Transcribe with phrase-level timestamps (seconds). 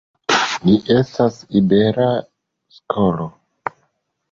[0.63, 2.09] Ni estas Ibera
[2.79, 3.31] Skolo.